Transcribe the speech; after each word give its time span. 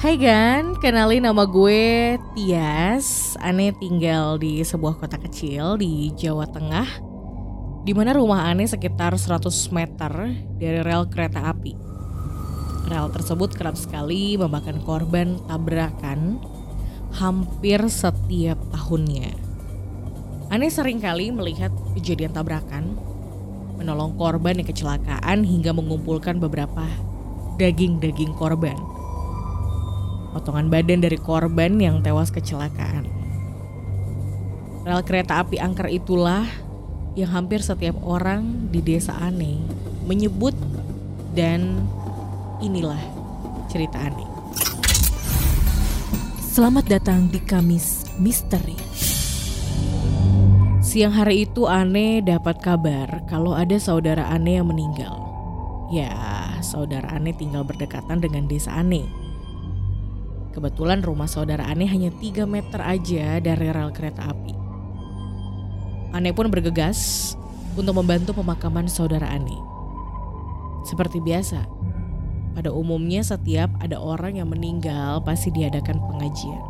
Hai 0.00 0.16
Gan, 0.16 0.80
kenalin 0.80 1.28
nama 1.28 1.44
gue 1.44 2.16
Tias. 2.32 3.36
Ane 3.36 3.76
tinggal 3.76 4.40
di 4.40 4.64
sebuah 4.64 4.96
kota 4.96 5.20
kecil 5.20 5.76
di 5.76 6.08
Jawa 6.16 6.48
Tengah. 6.48 7.04
Di 7.84 7.92
mana 7.92 8.16
rumah 8.16 8.48
Ane 8.48 8.64
sekitar 8.64 9.12
100 9.20 9.52
meter 9.76 10.40
dari 10.56 10.80
rel 10.80 11.04
kereta 11.04 11.52
api. 11.52 11.76
Rel 12.88 13.12
tersebut 13.12 13.52
kerap 13.52 13.76
sekali 13.76 14.40
memakan 14.40 14.80
korban 14.88 15.36
tabrakan 15.44 16.40
hampir 17.20 17.84
setiap 17.92 18.56
tahunnya. 18.72 19.36
Ane 20.48 20.72
sering 20.72 21.04
kali 21.04 21.28
melihat 21.28 21.76
kejadian 21.92 22.32
tabrakan, 22.32 22.96
menolong 23.76 24.16
korban 24.16 24.64
yang 24.64 24.68
kecelakaan 24.72 25.44
hingga 25.44 25.76
mengumpulkan 25.76 26.40
beberapa 26.40 26.88
daging-daging 27.60 28.32
korban. 28.40 28.99
Potongan 30.30 30.70
badan 30.70 31.02
dari 31.02 31.18
korban 31.18 31.82
yang 31.82 32.06
tewas 32.06 32.30
kecelakaan. 32.30 33.10
Rel 34.86 35.02
kereta 35.02 35.42
api 35.42 35.58
angker 35.58 35.90
itulah 35.90 36.46
yang 37.18 37.34
hampir 37.34 37.60
setiap 37.60 37.98
orang 38.06 38.70
di 38.70 38.78
desa 38.78 39.12
Ane 39.18 39.58
menyebut 40.06 40.54
dan 41.34 41.82
inilah 42.62 43.00
cerita 43.66 43.98
Ane. 43.98 44.24
Selamat 46.50 46.86
datang 46.86 47.30
di 47.30 47.38
Kamis 47.42 48.06
Misteri. 48.18 48.78
Siang 50.82 51.14
hari 51.14 51.46
itu 51.46 51.70
Ane 51.70 52.22
dapat 52.22 52.58
kabar 52.58 53.22
kalau 53.30 53.54
ada 53.54 53.78
saudara 53.78 54.26
Ane 54.30 54.58
yang 54.58 54.70
meninggal. 54.70 55.14
Ya, 55.90 56.10
saudara 56.62 57.10
Ane 57.14 57.34
tinggal 57.34 57.66
berdekatan 57.66 58.22
dengan 58.22 58.46
desa 58.50 58.74
Ane. 58.74 59.19
Kebetulan 60.50 61.06
rumah 61.06 61.30
saudara 61.30 61.62
Ane 61.70 61.86
hanya 61.86 62.10
3 62.10 62.42
meter 62.42 62.82
aja 62.82 63.38
dari 63.38 63.70
rel 63.70 63.94
kereta 63.94 64.34
api. 64.34 64.54
Ane 66.10 66.34
pun 66.34 66.50
bergegas 66.50 67.32
untuk 67.78 67.94
membantu 68.02 68.34
pemakaman 68.34 68.90
saudara 68.90 69.30
Ane. 69.30 69.54
Seperti 70.82 71.22
biasa, 71.22 71.70
pada 72.58 72.74
umumnya 72.74 73.22
setiap 73.22 73.70
ada 73.78 74.02
orang 74.02 74.42
yang 74.42 74.50
meninggal 74.50 75.22
pasti 75.22 75.54
diadakan 75.54 76.02
pengajian. 76.10 76.64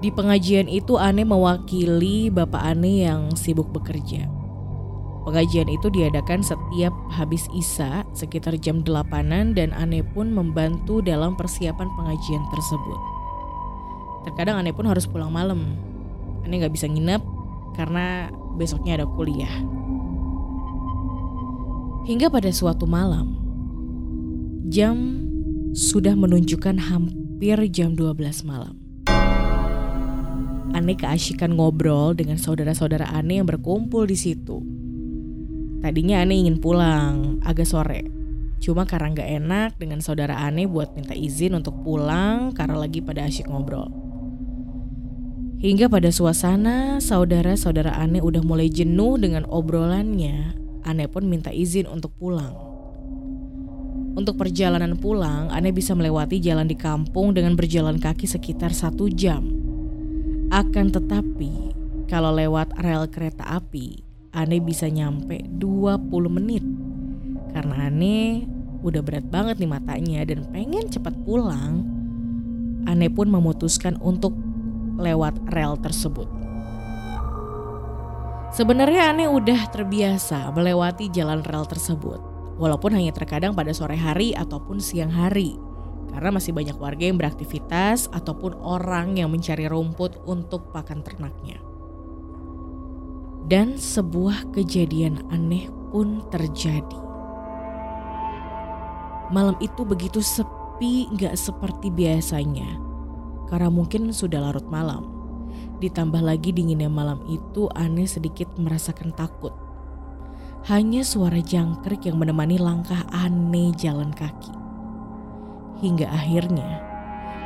Di 0.00 0.08
pengajian 0.08 0.64
itu 0.64 0.96
Ane 0.96 1.28
mewakili 1.28 2.32
Bapak 2.32 2.72
Ane 2.72 3.04
yang 3.04 3.36
sibuk 3.36 3.68
bekerja. 3.68 4.39
Pengajian 5.20 5.68
itu 5.68 5.92
diadakan 5.92 6.40
setiap 6.40 6.96
habis 7.12 7.44
Isa 7.52 8.08
sekitar 8.16 8.56
jam 8.56 8.80
8 8.80 9.52
dan 9.52 9.76
Ane 9.76 10.00
pun 10.00 10.32
membantu 10.32 11.04
dalam 11.04 11.36
persiapan 11.36 11.88
pengajian 11.92 12.40
tersebut. 12.48 13.00
Terkadang 14.24 14.64
Ane 14.64 14.72
pun 14.72 14.88
harus 14.88 15.04
pulang 15.04 15.28
malam. 15.28 15.76
Ane 16.40 16.64
gak 16.64 16.72
bisa 16.72 16.88
nginep 16.88 17.20
karena 17.76 18.32
besoknya 18.56 18.96
ada 18.96 19.06
kuliah. 19.06 19.52
Hingga 22.08 22.32
pada 22.32 22.48
suatu 22.48 22.88
malam, 22.88 23.36
jam 24.72 25.20
sudah 25.76 26.16
menunjukkan 26.16 26.80
hampir 26.80 27.60
jam 27.68 27.92
12 27.92 28.40
malam. 28.48 28.72
Ane 30.72 30.96
keasyikan 30.96 31.60
ngobrol 31.60 32.16
dengan 32.16 32.40
saudara-saudara 32.40 33.04
Ane 33.12 33.44
yang 33.44 33.46
berkumpul 33.46 34.08
di 34.08 34.16
situ. 34.16 34.79
Tadinya 35.80 36.20
Ane 36.20 36.44
ingin 36.44 36.60
pulang 36.60 37.40
agak 37.40 37.64
sore. 37.64 38.04
Cuma 38.60 38.84
karena 38.84 39.16
gak 39.16 39.30
enak 39.40 39.70
dengan 39.80 40.04
saudara 40.04 40.36
Ane 40.36 40.68
buat 40.68 40.92
minta 40.92 41.16
izin 41.16 41.56
untuk 41.56 41.80
pulang 41.80 42.52
karena 42.52 42.76
lagi 42.76 43.00
pada 43.00 43.24
asyik 43.24 43.48
ngobrol. 43.48 43.88
Hingga 45.60 45.88
pada 45.92 46.12
suasana 46.12 47.00
saudara-saudara 47.00 47.96
Ane 47.96 48.20
udah 48.20 48.44
mulai 48.44 48.68
jenuh 48.68 49.16
dengan 49.16 49.48
obrolannya, 49.48 50.56
Ane 50.84 51.04
pun 51.08 51.28
minta 51.28 51.52
izin 51.52 51.88
untuk 51.88 52.12
pulang. 52.16 52.52
Untuk 54.16 54.36
perjalanan 54.36 55.00
pulang, 55.00 55.48
Ane 55.48 55.72
bisa 55.72 55.96
melewati 55.96 56.40
jalan 56.44 56.68
di 56.68 56.76
kampung 56.76 57.32
dengan 57.32 57.56
berjalan 57.56 57.96
kaki 57.96 58.28
sekitar 58.28 58.72
satu 58.72 59.08
jam. 59.08 59.48
Akan 60.52 60.92
tetapi, 60.92 61.76
kalau 62.10 62.34
lewat 62.34 62.74
rel 62.82 63.06
kereta 63.06 63.46
api, 63.46 64.09
Ane 64.30 64.62
bisa 64.62 64.86
nyampe 64.86 65.42
20 65.58 66.06
menit. 66.30 66.62
Karena 67.50 67.90
Ane 67.90 68.46
udah 68.80 69.02
berat 69.02 69.26
banget 69.26 69.58
nih 69.58 69.70
matanya 69.70 70.22
dan 70.22 70.46
pengen 70.54 70.86
cepat 70.86 71.14
pulang, 71.26 71.82
Ane 72.86 73.10
pun 73.10 73.26
memutuskan 73.26 73.98
untuk 73.98 74.38
lewat 75.02 75.34
rel 75.50 75.74
tersebut. 75.82 76.30
Sebenarnya 78.54 79.10
Ane 79.10 79.26
udah 79.26 79.66
terbiasa 79.74 80.50
melewati 80.54 81.10
jalan 81.10 81.42
rel 81.42 81.66
tersebut, 81.66 82.22
walaupun 82.54 82.94
hanya 82.94 83.10
terkadang 83.10 83.58
pada 83.58 83.74
sore 83.74 83.98
hari 83.98 84.30
ataupun 84.34 84.78
siang 84.78 85.10
hari 85.10 85.58
karena 86.10 86.34
masih 86.34 86.50
banyak 86.50 86.74
warga 86.74 87.06
yang 87.06 87.18
beraktivitas 87.22 88.10
ataupun 88.10 88.58
orang 88.58 89.14
yang 89.14 89.30
mencari 89.30 89.70
rumput 89.70 90.18
untuk 90.26 90.74
pakan 90.74 91.06
ternaknya. 91.06 91.69
Dan 93.50 93.74
sebuah 93.74 94.54
kejadian 94.54 95.26
aneh 95.34 95.66
pun 95.90 96.22
terjadi. 96.30 97.00
Malam 99.34 99.58
itu 99.58 99.82
begitu 99.82 100.22
sepi 100.22 101.10
gak 101.18 101.34
seperti 101.34 101.90
biasanya. 101.90 102.78
Karena 103.50 103.66
mungkin 103.66 104.14
sudah 104.14 104.38
larut 104.38 104.62
malam. 104.70 105.10
Ditambah 105.82 106.22
lagi 106.22 106.54
dinginnya 106.54 106.86
malam 106.86 107.26
itu 107.26 107.66
aneh 107.74 108.06
sedikit 108.06 108.46
merasakan 108.54 109.10
takut. 109.18 109.50
Hanya 110.70 111.02
suara 111.02 111.42
jangkrik 111.42 112.06
yang 112.06 112.22
menemani 112.22 112.54
langkah 112.54 113.02
aneh 113.10 113.74
jalan 113.74 114.14
kaki. 114.14 114.54
Hingga 115.82 116.06
akhirnya, 116.06 116.86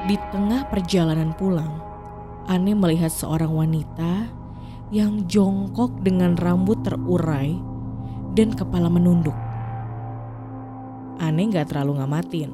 di 0.05 0.21
tengah 0.29 0.69
perjalanan 0.69 1.33
pulang, 1.33 1.81
Ane 2.45 2.77
melihat 2.77 3.09
seorang 3.09 3.57
wanita 3.57 4.44
yang 4.95 5.27
jongkok 5.27 6.07
dengan 6.07 6.39
rambut 6.39 6.79
terurai 6.87 7.59
dan 8.39 8.55
kepala 8.55 8.87
menunduk. 8.87 9.35
Ane 11.19 11.51
gak 11.51 11.75
terlalu 11.75 11.99
ngamatin. 11.99 12.51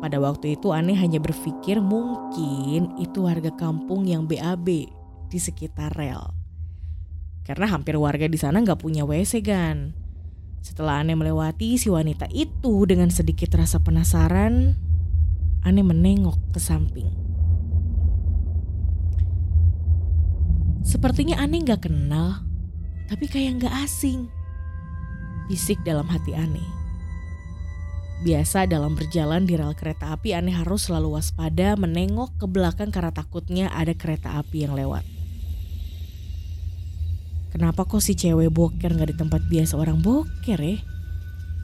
Pada 0.00 0.16
waktu 0.24 0.56
itu 0.56 0.72
Ane 0.72 0.96
hanya 0.96 1.20
berpikir 1.20 1.84
mungkin 1.84 2.96
itu 2.96 3.28
warga 3.28 3.52
kampung 3.52 4.08
yang 4.08 4.24
BAB 4.24 4.88
di 5.28 5.38
sekitar 5.38 5.92
rel. 5.92 6.32
Karena 7.44 7.68
hampir 7.68 8.00
warga 8.00 8.24
di 8.24 8.40
sana 8.40 8.64
gak 8.64 8.80
punya 8.80 9.04
WC 9.04 9.44
kan. 9.44 9.92
Setelah 10.64 11.04
Ane 11.04 11.12
melewati 11.12 11.76
si 11.76 11.92
wanita 11.92 12.24
itu 12.32 12.88
dengan 12.88 13.12
sedikit 13.12 13.52
rasa 13.52 13.84
penasaran, 13.84 14.80
Ane 15.60 15.80
menengok 15.84 16.56
ke 16.56 16.60
samping. 16.60 17.23
Sepertinya 20.84 21.40
Ane 21.40 21.64
gak 21.64 21.88
kenal, 21.88 22.44
tapi 23.08 23.24
kayak 23.24 23.64
gak 23.64 23.88
asing. 23.88 24.28
Bisik 25.48 25.80
dalam 25.80 26.04
hati 26.12 26.36
Ane. 26.36 26.60
Biasa 28.20 28.68
dalam 28.68 28.92
berjalan 28.92 29.48
di 29.48 29.56
rel 29.56 29.72
kereta 29.72 30.12
api 30.12 30.36
Ane 30.36 30.52
harus 30.52 30.86
selalu 30.86 31.16
waspada 31.16 31.72
menengok 31.80 32.36
ke 32.36 32.44
belakang 32.44 32.92
karena 32.92 33.16
takutnya 33.16 33.72
ada 33.72 33.96
kereta 33.96 34.36
api 34.36 34.68
yang 34.68 34.76
lewat. 34.76 35.08
Kenapa 37.56 37.88
kok 37.88 38.04
si 38.04 38.12
cewek 38.12 38.52
boker 38.52 38.92
gak 38.92 39.08
di 39.08 39.16
tempat 39.16 39.40
biasa 39.48 39.80
orang 39.80 40.04
boker 40.04 40.60
ya? 40.60 40.84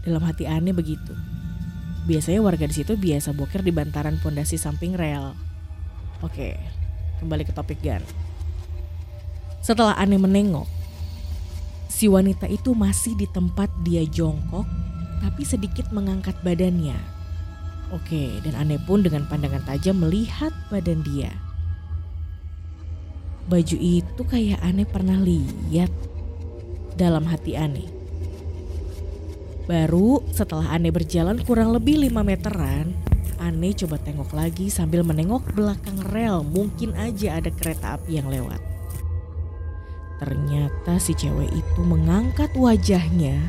Dalam 0.01 0.25
hati 0.25 0.49
aneh 0.49 0.73
begitu. 0.73 1.13
Biasanya 2.09 2.41
warga 2.41 2.65
di 2.65 2.73
situ 2.73 2.97
biasa 2.97 3.37
boker 3.37 3.61
di 3.61 3.69
bantaran 3.69 4.17
pondasi 4.17 4.57
samping 4.57 4.97
rel. 4.97 5.37
Oke, 6.25 6.57
kembali 7.21 7.45
ke 7.45 7.53
topik 7.53 7.85
Gan. 7.85 8.30
Setelah 9.71 9.95
aneh 10.03 10.19
menengok, 10.19 10.67
si 11.87 12.11
wanita 12.11 12.51
itu 12.51 12.75
masih 12.75 13.15
di 13.15 13.31
tempat 13.31 13.71
dia 13.87 14.03
jongkok 14.03 14.67
tapi 15.23 15.47
sedikit 15.47 15.95
mengangkat 15.95 16.35
badannya. 16.43 16.99
Oke, 17.95 18.43
dan 18.43 18.59
aneh 18.59 18.83
pun 18.83 19.07
dengan 19.07 19.31
pandangan 19.31 19.63
tajam 19.63 20.03
melihat 20.03 20.51
badan 20.75 21.07
dia. 21.07 21.31
Baju 23.47 23.79
itu 23.79 24.23
kayak 24.27 24.59
aneh 24.59 24.91
pernah 24.91 25.23
lihat 25.23 25.95
dalam 26.99 27.23
hati 27.31 27.55
aneh. 27.55 27.87
Baru 29.71 30.27
setelah 30.35 30.67
aneh 30.75 30.91
berjalan 30.91 31.39
kurang 31.47 31.71
lebih 31.71 32.11
5 32.11 32.27
meteran, 32.27 32.91
aneh 33.39 33.71
coba 33.79 34.03
tengok 34.03 34.35
lagi 34.35 34.67
sambil 34.67 35.07
menengok 35.07 35.47
belakang 35.55 36.03
rel 36.11 36.43
mungkin 36.43 36.91
aja 36.99 37.39
ada 37.39 37.55
kereta 37.55 37.95
api 37.95 38.19
yang 38.19 38.27
lewat. 38.27 38.70
Ternyata 40.21 41.01
si 41.01 41.17
cewek 41.17 41.49
itu 41.49 41.81
mengangkat 41.81 42.53
wajahnya 42.53 43.41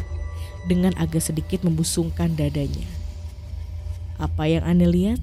dengan 0.65 0.95
agak 0.95 1.19
sedikit 1.19 1.67
membusungkan 1.67 2.33
dadanya. 2.39 2.87
Apa 4.15 4.47
yang 4.47 4.63
aneh 4.63 4.87
lihat? 4.87 5.19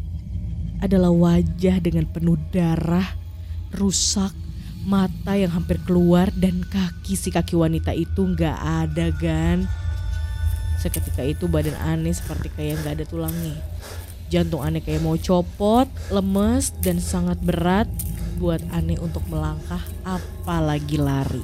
adalah 0.78 1.10
wajah 1.10 1.82
dengan 1.82 2.06
penuh 2.06 2.38
darah, 2.54 3.18
rusak, 3.74 4.30
mata 4.86 5.34
yang 5.34 5.50
hampir 5.50 5.78
keluar 5.82 6.30
dan 6.38 6.62
kaki 6.62 7.18
si 7.18 7.34
kaki 7.34 7.58
wanita 7.58 7.90
itu 7.94 8.22
nggak 8.22 8.58
ada 8.86 9.10
gan. 9.18 9.66
Seketika 10.78 11.26
itu 11.26 11.50
badan 11.50 11.74
aneh 11.82 12.14
seperti 12.14 12.54
kayak 12.54 12.78
nggak 12.82 12.94
ada 13.02 13.04
tulangnya. 13.10 13.58
Jantung 14.30 14.62
aneh 14.62 14.84
kayak 14.84 15.02
mau 15.02 15.18
copot, 15.18 15.90
lemes 16.14 16.70
dan 16.78 17.02
sangat 17.02 17.40
berat 17.42 17.90
buat 18.38 18.62
aneh 18.70 18.96
untuk 19.02 19.26
melangkah 19.26 19.82
apalagi 20.06 20.96
lari. 20.96 21.43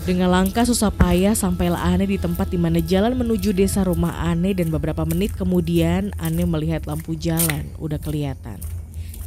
Dengan 0.00 0.32
langkah 0.32 0.64
susah 0.64 0.88
payah 0.88 1.36
sampailah 1.36 1.92
Ane 1.92 2.08
di 2.08 2.16
tempat 2.16 2.48
di 2.48 2.56
mana 2.56 2.80
jalan 2.80 3.20
menuju 3.20 3.52
desa 3.52 3.84
rumah 3.84 4.16
Ane 4.24 4.56
dan 4.56 4.72
beberapa 4.72 5.04
menit 5.04 5.36
kemudian 5.36 6.16
Ane 6.16 6.48
melihat 6.48 6.88
lampu 6.88 7.12
jalan 7.16 7.68
udah 7.76 8.00
kelihatan. 8.00 8.60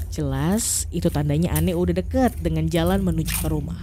Jelas 0.10 0.90
itu 0.90 1.14
tandanya 1.14 1.54
Ane 1.54 1.78
udah 1.78 1.94
deket 1.94 2.42
dengan 2.42 2.66
jalan 2.66 3.06
menuju 3.06 3.34
ke 3.38 3.48
rumah. 3.54 3.78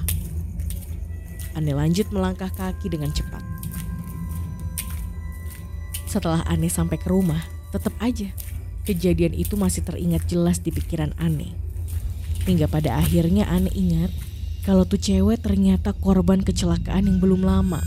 Ane 1.55 1.75
lanjut 1.75 2.11
melangkah 2.11 2.51
kaki 2.51 2.91
dengan 2.91 3.15
cepat. 3.15 3.43
Setelah 6.11 6.43
Ane 6.51 6.67
sampai 6.67 6.99
ke 6.99 7.07
rumah, 7.07 7.43
tetap 7.71 7.95
aja 8.03 8.35
kejadian 8.83 9.39
itu 9.39 9.55
masih 9.55 9.87
teringat 9.87 10.27
jelas 10.27 10.59
di 10.59 10.75
pikiran 10.75 11.15
Ane. 11.23 11.69
Hingga 12.49 12.67
pada 12.73 12.97
akhirnya 13.01 13.45
Ane 13.49 13.69
ingat 13.77 14.13
kalau 14.65 14.85
tuh 14.85 15.01
cewek 15.01 15.41
ternyata 15.41 15.97
korban 15.97 16.45
kecelakaan 16.45 17.09
yang 17.09 17.19
belum 17.21 17.45
lama. 17.45 17.81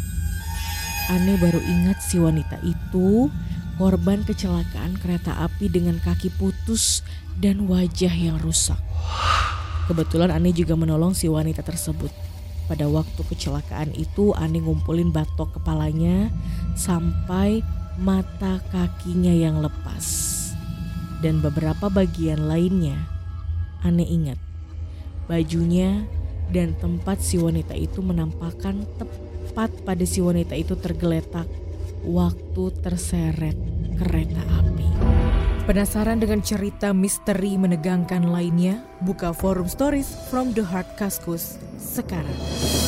Aneh 1.11 1.35
baru 1.35 1.59
ingat 1.59 1.99
si 1.99 2.15
wanita 2.17 2.63
itu 2.63 3.27
korban 3.75 4.23
kecelakaan 4.23 4.95
kereta 5.01 5.35
api 5.43 5.67
dengan 5.67 5.99
kaki 5.99 6.31
putus 6.37 7.03
dan 7.37 7.65
wajah 7.67 8.13
yang 8.13 8.37
rusak. 8.39 8.79
Kebetulan 9.89 10.31
Aneh 10.31 10.55
juga 10.55 10.79
menolong 10.79 11.11
si 11.11 11.27
wanita 11.27 11.59
tersebut. 11.59 12.09
Pada 12.71 12.87
waktu 12.87 13.19
kecelakaan 13.19 13.91
itu 13.99 14.31
Aneh 14.33 14.63
ngumpulin 14.63 15.11
batok 15.11 15.59
kepalanya 15.59 16.31
sampai 16.79 17.59
mata 17.99 18.63
kakinya 18.71 19.33
yang 19.33 19.59
lepas. 19.59 20.31
Dan 21.19 21.43
beberapa 21.43 21.91
bagian 21.91 22.47
lainnya 22.47 23.12
Aneh 23.83 24.07
ingat. 24.07 24.39
Bajunya 25.27 26.07
dan 26.51 26.75
tempat 26.79 27.19
si 27.19 27.39
wanita 27.39 27.75
itu 27.75 27.99
menampakkan 28.03 28.87
tepat 28.99 29.71
pada 29.83 30.03
si 30.03 30.19
wanita 30.19 30.55
itu 30.55 30.75
tergeletak 30.75 31.47
waktu 32.03 32.63
terseret 32.83 33.55
kereta 33.99 34.43
api. 34.59 34.87
Penasaran 35.63 36.19
dengan 36.19 36.43
cerita 36.43 36.91
misteri 36.91 37.55
menegangkan 37.55 38.27
lainnya? 38.27 38.83
Buka 38.99 39.31
forum 39.31 39.71
stories 39.71 40.11
from 40.27 40.51
the 40.51 40.63
heart 40.63 40.87
Kaskus 40.99 41.55
sekarang. 41.79 42.82